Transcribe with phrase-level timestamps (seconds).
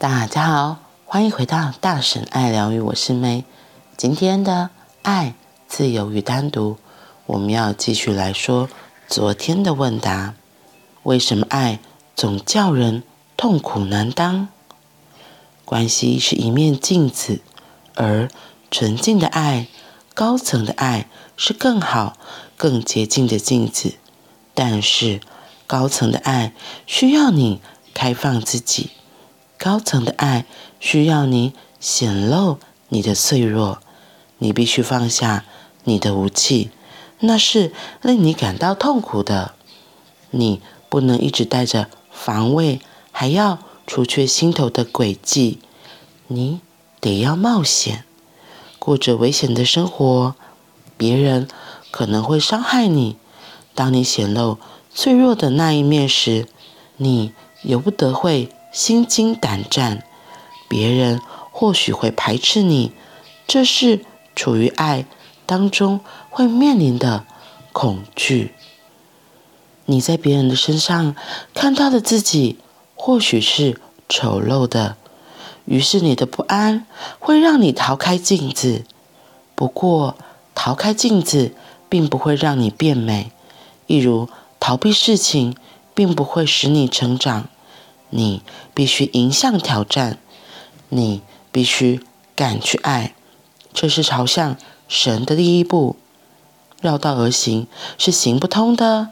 [0.00, 3.44] 大家好，欢迎回到大神爱疗愈，我是 May。
[3.98, 4.70] 今天的
[5.02, 5.34] 爱、
[5.68, 6.78] 自由与单独，
[7.26, 8.70] 我们要继续来说
[9.06, 10.36] 昨天的问答：
[11.02, 11.80] 为什么爱
[12.16, 13.02] 总叫人
[13.36, 14.48] 痛苦难当？
[15.66, 17.42] 关系是一面镜子，
[17.94, 18.30] 而
[18.70, 19.66] 纯净的爱、
[20.14, 22.16] 高层的爱是更好、
[22.56, 23.96] 更洁净的镜子。
[24.54, 25.20] 但是，
[25.66, 26.54] 高层的爱
[26.86, 27.60] 需要你
[27.92, 28.92] 开放自己。
[29.62, 30.46] 高层的爱
[30.80, 33.78] 需要你显露你的脆弱，
[34.38, 35.44] 你必须放下
[35.84, 36.70] 你的武器，
[37.18, 37.70] 那是
[38.00, 39.52] 令你感到痛苦的。
[40.30, 42.80] 你不能一直带着防卫，
[43.12, 45.58] 还要除却心头的诡计。
[46.28, 46.60] 你
[46.98, 48.04] 得要冒险，
[48.78, 50.34] 过着危险的生活。
[50.96, 51.46] 别人
[51.90, 53.16] 可能会伤害你。
[53.74, 54.56] 当你显露
[54.94, 56.48] 脆弱的那一面时，
[56.96, 58.48] 你由不得会。
[58.72, 60.04] 心惊胆战，
[60.68, 62.92] 别人或许会排斥你，
[63.46, 64.04] 这是
[64.36, 65.04] 处于爱
[65.46, 67.24] 当中会面临的
[67.72, 68.52] 恐惧。
[69.86, 71.16] 你在别人的身上
[71.52, 72.58] 看到的自己，
[72.94, 74.96] 或许是丑陋的，
[75.64, 76.86] 于是你的不安
[77.18, 78.84] 会让你逃开镜子。
[79.56, 80.16] 不过，
[80.54, 81.54] 逃开镜子
[81.88, 83.32] 并不会让你变美，
[83.88, 84.28] 一如
[84.60, 85.56] 逃避事情
[85.92, 87.48] 并不会使你成长。
[88.10, 88.42] 你
[88.74, 90.18] 必须迎向挑战，
[90.88, 92.00] 你必须
[92.36, 93.14] 敢去爱，
[93.72, 95.96] 这是朝向神的第一步。
[96.80, 97.66] 绕道而行
[97.98, 99.08] 是行不通的。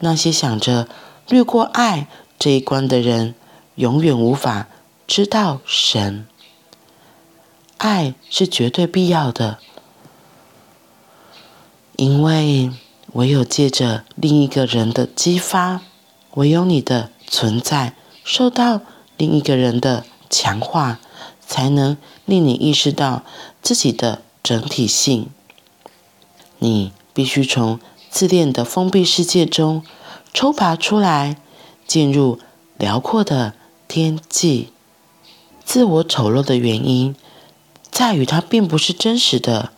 [0.00, 0.88] 那些想着
[1.26, 2.06] 略过爱
[2.38, 3.34] 这一关的人，
[3.74, 4.68] 永远无法
[5.06, 6.26] 知道神。
[7.78, 9.58] 爱是绝对必要的，
[11.96, 12.70] 因为
[13.14, 15.80] 唯有借着另一个人的激发，
[16.34, 17.94] 唯有你的存在。
[18.28, 18.82] 受到
[19.16, 21.00] 另一个人的强化，
[21.46, 23.24] 才能令你意识到
[23.62, 25.30] 自己的整体性。
[26.58, 27.80] 你必须从
[28.10, 29.82] 自恋的封闭世界中
[30.34, 31.38] 抽拔出来，
[31.86, 32.38] 进入
[32.76, 33.54] 辽阔的
[33.88, 34.72] 天际。
[35.64, 37.16] 自我丑陋的原因
[37.90, 39.72] 在于它并不是真实的，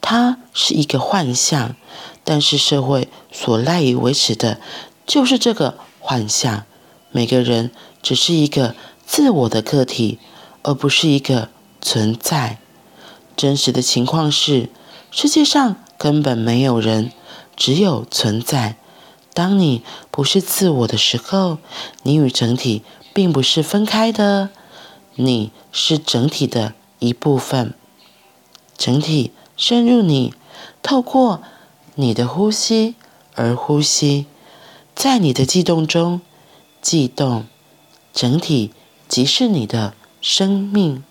[0.00, 1.76] 它是一个幻象。
[2.24, 4.58] 但是社会所赖以维持的
[5.06, 6.64] 就是这个幻象。
[7.10, 7.70] 每个人。
[8.02, 8.74] 只是一个
[9.06, 10.18] 自我的个体，
[10.62, 11.48] 而不是一个
[11.80, 12.58] 存在。
[13.36, 14.68] 真实的情况是，
[15.10, 17.12] 世界上根本没有人，
[17.56, 18.76] 只有存在。
[19.32, 21.58] 当你不是自我的时候，
[22.02, 22.82] 你与整体
[23.14, 24.50] 并不是分开的，
[25.14, 27.72] 你是整体的一部分。
[28.76, 30.34] 整体深入你，
[30.82, 31.42] 透过
[31.94, 32.94] 你的呼吸
[33.34, 34.26] 而呼吸，
[34.94, 36.20] 在你的悸动中
[36.82, 37.46] 悸动。
[38.12, 38.72] 整体
[39.08, 41.02] 即是你的生命。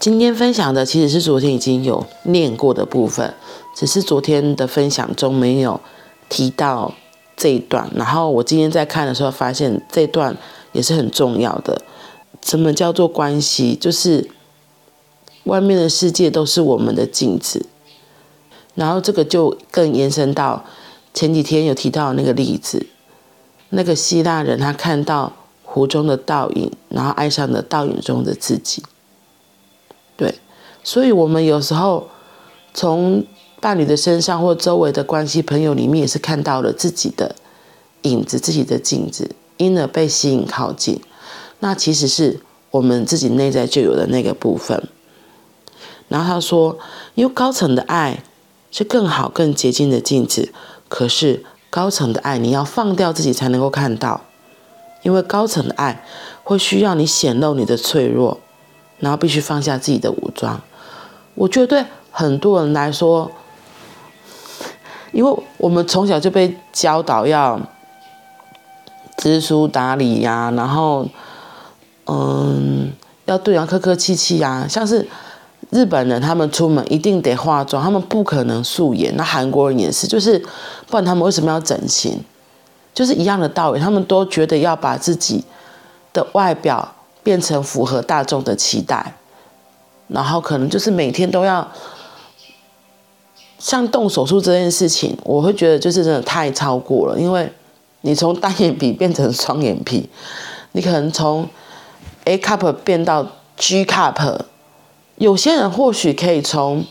[0.00, 3.32] 今天分享的其实是昨天已经有念过的部分，
[3.74, 5.80] 只是昨天的分享中没有
[6.28, 6.92] 提到
[7.36, 7.88] 这一段。
[7.94, 10.36] 然后我今天在看的时候，发现这段
[10.72, 11.80] 也是很重要的。
[12.44, 13.74] 什么叫做关系？
[13.74, 14.28] 就是
[15.44, 17.66] 外面的世界都是我们的镜子。
[18.74, 20.64] 然后这个就更延伸到
[21.14, 22.86] 前几天有提到的那个例子。
[23.74, 25.32] 那个希腊人，他看到
[25.64, 28.82] 湖中的倒影，然后爱上了倒影中的自己。
[30.16, 30.38] 对，
[30.84, 32.08] 所以我们有时候
[32.72, 33.24] 从
[33.60, 37.34] 伴侣的身上或周围的关系朋友里面，也是看到了自己的
[38.02, 41.00] 影子、自己的镜子，因而被吸引靠近。
[41.58, 42.40] 那其实是
[42.70, 44.88] 我们自己内在就有的那个部分。
[46.08, 46.78] 然后他说，
[47.14, 48.22] 因为高层的爱
[48.70, 50.52] 是更好、更洁净的镜子，
[50.88, 51.44] 可是。
[51.74, 54.20] 高层的爱，你要放掉自己才能够看到，
[55.02, 56.04] 因为高层的爱
[56.44, 58.38] 会需要你显露你的脆弱，
[59.00, 60.60] 然后必须放下自己的武装。
[61.34, 63.28] 我觉得对很多人来说，
[65.10, 67.60] 因为我们从小就被教导要
[69.16, 71.08] 知书达理呀，然后
[72.06, 72.92] 嗯，
[73.24, 75.08] 要对人客客气气呀，像是。
[75.74, 79.12] 日本人他们出门一定得化妆，他们不可能素颜。
[79.16, 80.38] 那韩国人也是，就是
[80.86, 82.22] 不然他们为什么要整形？
[82.94, 85.42] 就是一样的道理，他们都觉得要把自己
[86.12, 86.94] 的外表
[87.24, 89.16] 变成符合大众的期待，
[90.06, 91.68] 然后可能就是每天都要
[93.58, 97.52] 像动手术这件事情，我会觉得就是真的太超过了，因为
[98.02, 100.08] 你从单眼皮变成双眼皮，
[100.70, 101.48] 你可能从
[102.26, 103.26] A cup 变到
[103.56, 104.38] G cup。
[105.16, 106.84] 有些人或许可以从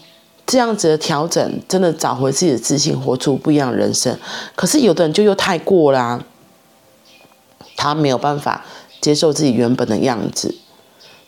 [0.46, 4.18] 这样子的调整，真的找回自己的自信，活出不一样的人生。
[4.56, 6.24] 可是有的人就又太过啦，
[7.76, 8.66] 他没有办法
[9.02, 10.56] 接受自己原本的样子。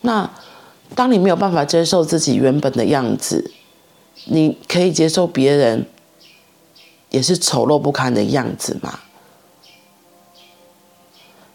[0.02, 0.30] 那
[0.94, 3.52] 当你没有办法接受自己原本的样子，
[4.26, 5.86] 你可以接受别人
[7.10, 9.00] 也是丑陋不堪的样子吗？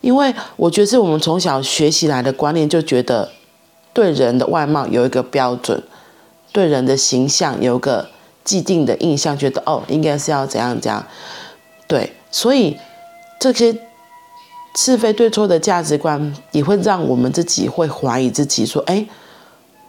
[0.01, 3.31] 因为我觉得是我们从小学习来的观念，就觉得
[3.93, 5.83] 对人的外貌有一个标准，
[6.53, 8.09] 对人的形象有个
[8.45, 11.05] 既定的印象，觉得哦，应该是要怎样怎样。
[11.87, 12.79] 对，所以
[13.41, 13.77] 这些
[14.77, 19.05] 是非对错的价值观，也会让我们自己会怀疑自己，说，哎，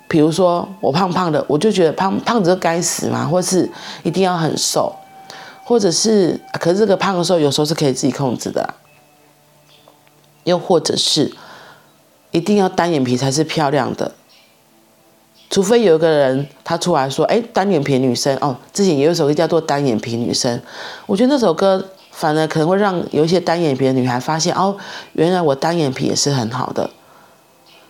[0.07, 3.69] 比如说我胖胖的，我就觉得胖胖子就该死嘛，或是
[4.03, 4.95] 一定要很瘦，
[5.63, 8.73] 或者是，可是这个胖的时候，有时候是可以自己控制的。
[10.43, 11.31] 又或者是
[12.31, 14.13] 一定要单眼皮才是漂亮的，
[15.49, 20.57] 除非有一个人他出来说：“哎，单眼皮女生哦。”之前也有一首歌叫做《单眼皮女生》，
[21.05, 24.77] 我觉得那首歌反而可能会让有一些单眼皮的女孩发现：“哦，
[25.11, 26.89] 原来我单眼皮也是很好的。”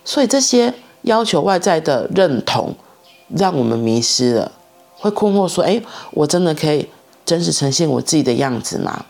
[0.04, 2.74] 所以这些要求外在的认同，
[3.36, 4.50] 让我们迷失了，
[4.96, 5.80] 会困惑说：“哎，
[6.10, 6.88] 我真的可以
[7.24, 9.06] 真实呈现我自己的样子吗？”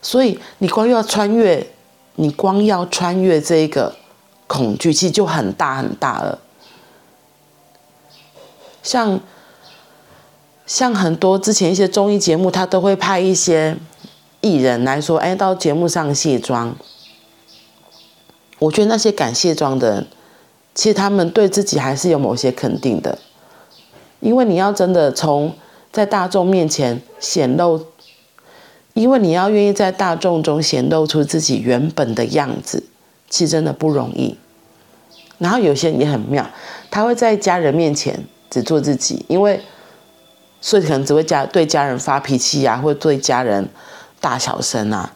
[0.00, 1.66] 所以你光要穿越。
[2.20, 3.94] 你光要穿越这个
[4.48, 6.40] 恐惧，其实就很大很大了。
[8.82, 9.20] 像
[10.66, 13.76] 像很多之前一些综艺节目，他都会派一些
[14.40, 16.74] 艺人来说：“哎，到节目上卸妆。”
[18.58, 20.06] 我觉得那些敢卸妆的人，
[20.74, 23.16] 其实他们对自己还是有某些肯定的，
[24.18, 25.54] 因为你要真的从
[25.92, 27.86] 在大众面前显露。
[28.94, 32.87] 因为你要愿意在大众中显露出自己原本的样子，
[33.30, 34.36] 其实真的不容易。
[35.38, 36.48] 然后有些人也很妙，
[36.90, 39.60] 他会在家人面前只做自己，因为
[40.60, 43.68] 所以可能只会家对家人发脾气啊，或者对家人
[44.20, 45.14] 大小声啊。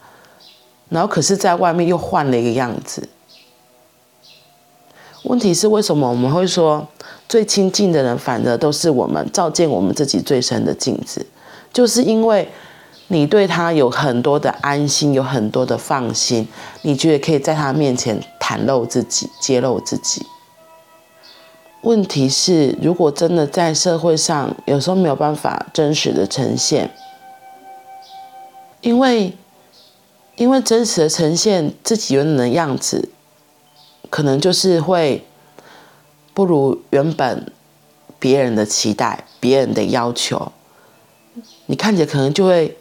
[0.89, 3.09] 然后可是在外面又换了一个样子。
[5.23, 6.87] 问题是为什么我们会说
[7.27, 11.25] 最亲近的人，反而都是我们照见我们自己最深的镜子？
[11.71, 12.49] 就是因为。
[13.13, 16.47] 你对他有很多的安心，有很多的放心，
[16.81, 20.25] 你觉得可以在他面前袒露自己、揭露自己。
[21.81, 26.89] 问题是，如果真的在社会上，有时候没有办法真实的呈现，
[28.81, 29.37] 因为，
[30.37, 33.09] 因为真实的呈现自己原本的样子，
[34.09, 35.23] 可能就是会
[36.33, 37.51] 不如原本
[38.17, 40.51] 别人的期待、别人的要求，
[41.67, 42.75] 你看起来可能就会。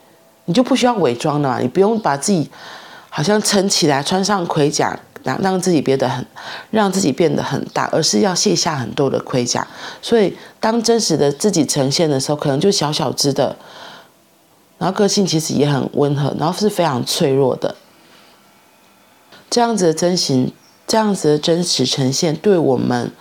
[0.47, 2.51] 你就不需要伪装了，你不用把自己
[3.09, 6.27] 好像撑起来，穿上盔甲，让让自己变得很，
[6.71, 9.67] 让自己变得很大，而是要卸下很多的盔甲。
[10.01, 13.57] 所以，当真实的自己呈现的时候，可能就小小只的，
[14.79, 17.77] 然后个性其实也很温和，然后是非常脆弱的。
[19.49, 20.53] 这样子的真形，
[20.87, 23.13] 这样子的真实呈现，对我们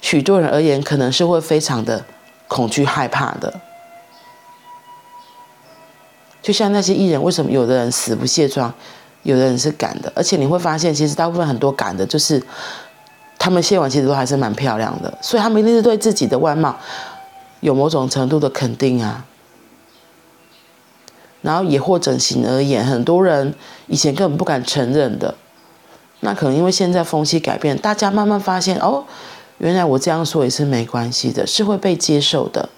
[0.00, 2.04] 许多人而言，可能是会非常的
[2.46, 3.60] 恐惧害怕的。
[6.48, 8.72] 就像那些艺人，为什么有的人死不卸妆，
[9.22, 10.10] 有的人是敢的？
[10.16, 12.42] 而且你会发现，其实大部分很多敢的，就是
[13.38, 16.74] 他们卸完其实都还是蛮漂亮的，所以他们一定是对自己的外貌
[17.60, 19.26] 有某种程度的肯定啊。
[21.42, 23.54] 然后也或整形而言，很多人
[23.86, 25.34] 以前根本不敢承认的，
[26.20, 29.04] 那可能因为现在风气改变，大家慢慢发现，哦，
[29.58, 32.70] 原来我这样说也是没关系的，是会被接受的。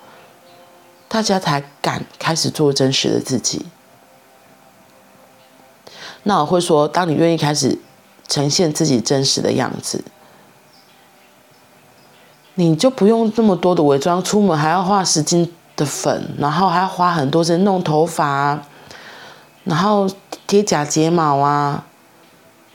[1.12, 3.66] 大家才敢开始做真实的自己。
[6.22, 7.80] 那我会说，当你愿意开始
[8.28, 10.04] 呈现自己真实的样子，
[12.54, 18.62] 你就不用这么多的伪装，出门还要画十斤的粉，然后还要花很多钱弄头发，
[19.64, 20.08] 然后
[20.46, 21.86] 贴假睫毛啊，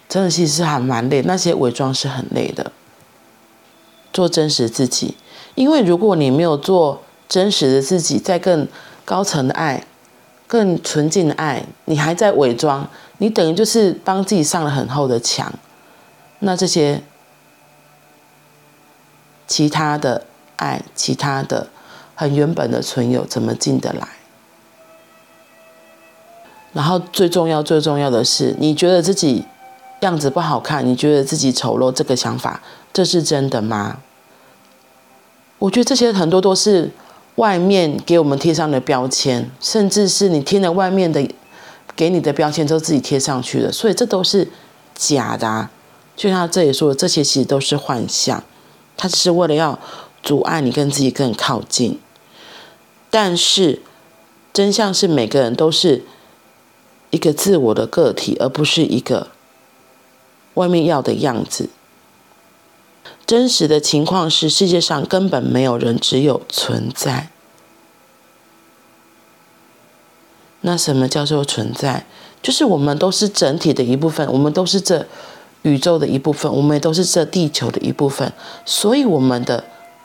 [0.10, 1.22] 真的其实是还蛮累。
[1.22, 2.74] 那些伪装是很累的。
[4.12, 5.16] 做真实自己，
[5.56, 7.02] 因为如果你没有做。
[7.28, 8.68] 真实的自己，在更
[9.04, 9.84] 高层的爱、
[10.48, 15.52] 更纯净的爱，你还在伪装，你等于就是帮自己上了很厚的墙。
[16.40, 17.02] 那这些
[19.48, 20.26] 其他的
[20.58, 21.68] 爱、其他的
[22.14, 24.08] 很原本的存有，怎么进得来？
[26.74, 29.46] 然后最重要、最重要的是，你觉得自己
[30.02, 32.62] 样子不好看，你觉得自己丑陋，这个想法，
[32.94, 33.98] 这是真的吗？
[35.58, 36.92] 我觉得这些很多都是。
[37.36, 41.28] 外面给我们贴上的标签，甚至是你听了外面的
[41.96, 44.48] 给你的标签之后自己贴上去的，所以这都是
[44.94, 45.72] 假的啊。
[46.16, 48.42] 就像这里说的，这些其实都是幻象，
[48.96, 49.78] 他只是为了要
[50.24, 52.00] 阻碍你跟自己更靠近。
[53.10, 53.82] 但是
[54.54, 56.04] 真相是，每个人都是
[57.10, 59.28] 一个自我的个体，而不是一个
[60.54, 61.70] 外面要的样子。
[63.26, 67.30] 真实的情况是，世界上根本没有人，只有存在。
[70.62, 72.06] 那什么叫做存在？
[72.42, 75.06] 就是我们都是整体的一部分，我们都是这
[75.64, 78.32] 宇宙的一部分，我们也都是这地球的一部分。
[78.66, 79.64] 所以我们的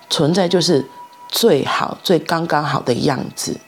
[0.09, 0.87] 存在就是
[1.29, 3.59] 最好、最刚刚好的样子。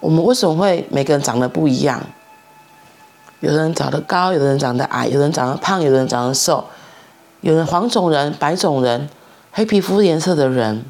[0.00, 2.02] 我们为什么会每个人长得不一样？
[3.44, 6.64] 有的人长得高，有的人长得矮，有的人长得胖，有的人长得瘦，
[7.42, 9.06] 有人黄种人、白种人、
[9.52, 10.86] 黑皮肤颜色的人，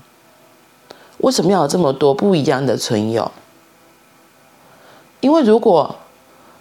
[1.19, 3.33] 为什么要有这么多不一样的存有？
[5.19, 5.97] 因为如果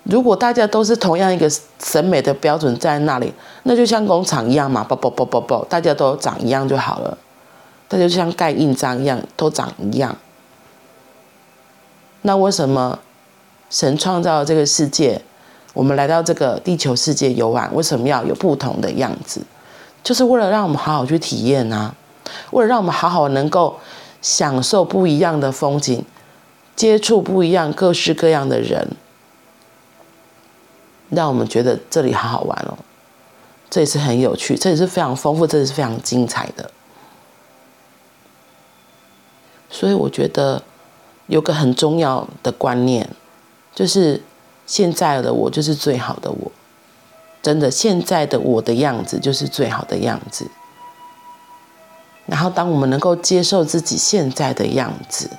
[0.01, 1.47] 如果大家都是同样一个
[1.77, 3.31] 审美的标准在那里，
[3.61, 7.15] 那就像工厂一样嘛，啵啵啵啵啵，大家都长一样就好了，
[7.87, 10.15] 大家就像盖印章一样，都长一样。
[12.23, 12.97] 那为什么
[13.69, 15.21] 神创造这个世界？
[15.73, 19.41] 我们来到这个地球世界游玩，为什么要有不同的样子？
[20.03, 21.95] 就是为了让我们好好去体验啊，
[22.51, 23.79] 为了让我们好好能够
[24.21, 26.05] 享受不一样的风景，
[26.75, 28.87] 接触不一样各式各样的人，
[31.09, 32.77] 让我们觉得这里好好玩哦，
[33.69, 36.69] 这也是很有趣，这也是非常丰富，这也是非常精彩的。
[39.71, 40.61] 所以我觉得
[41.25, 43.09] 有个很重要的观念，
[43.73, 44.21] 就是。
[44.65, 46.51] 现在的我就是最好的我，
[47.41, 50.49] 真的，现在的我的样子就是最好的样子。
[52.25, 55.29] 然后，当我们能够接受自己现在的样子，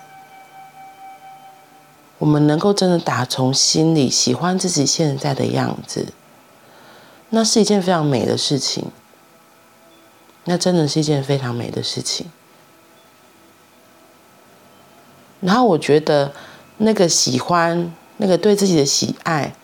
[2.18, 6.08] 我们能够真的打从心里喜欢自己现在的样子，
[7.30, 8.84] 那是一件非常美的事情。
[10.44, 12.30] 那真的是一件非常美的事情。
[15.40, 16.32] 然后，我觉得
[16.76, 17.90] 那个喜欢。
[18.16, 19.54] 那个对自己的喜爱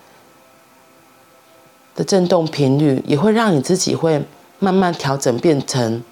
[1.95, 4.25] 的振动频率，也会让你自己会
[4.59, 6.02] 慢慢调整，变成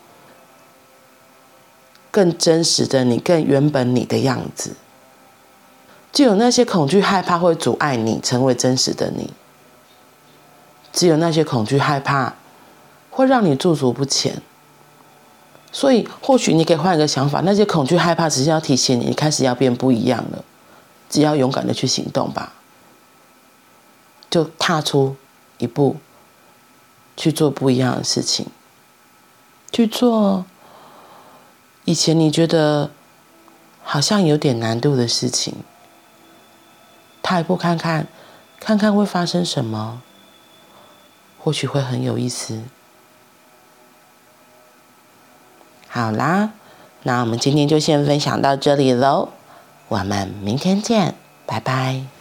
[2.11, 4.77] 更真实的你，更原本你的样子。
[6.13, 9.31] 只有那些恐惧害怕会阻碍你成为真实的你，
[10.93, 12.35] 只有那些恐惧害怕
[13.11, 14.41] 会让你驻足不前。
[15.71, 20.43] 所以，或许你可以换一个想法，那些恐惧害怕只是要提醒你，你开始要变不一样了。
[21.09, 22.53] 只要勇敢的去行动吧，
[24.29, 25.17] 就踏出
[25.59, 25.97] 一步，
[27.17, 28.47] 去做不一样的事情，
[29.73, 30.45] 去做
[31.85, 32.91] 以前你觉得
[33.83, 35.55] 好像有点难度的事情，
[37.23, 38.07] 踏一步看看，
[38.61, 40.03] 看看会发生什么，
[41.39, 42.63] 或许会很有意思。
[45.89, 46.53] 好啦，
[47.05, 49.31] 那我们今天就先分享到这里喽。
[49.89, 51.15] 我们明天见，
[51.47, 52.18] 拜拜。